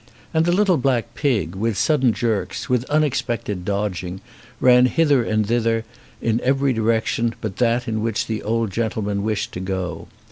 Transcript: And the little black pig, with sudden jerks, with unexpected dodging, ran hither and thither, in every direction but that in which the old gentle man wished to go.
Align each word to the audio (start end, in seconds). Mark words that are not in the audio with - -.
And 0.33 0.45
the 0.45 0.51
little 0.51 0.77
black 0.77 1.13
pig, 1.13 1.53
with 1.53 1.77
sudden 1.77 2.11
jerks, 2.11 2.67
with 2.67 2.85
unexpected 2.89 3.63
dodging, 3.63 4.19
ran 4.59 4.87
hither 4.87 5.23
and 5.23 5.45
thither, 5.45 5.85
in 6.19 6.41
every 6.41 6.73
direction 6.73 7.35
but 7.39 7.57
that 7.57 7.87
in 7.87 8.01
which 8.01 8.25
the 8.25 8.41
old 8.41 8.71
gentle 8.71 9.03
man 9.03 9.21
wished 9.21 9.51
to 9.51 9.59
go. 9.59 10.07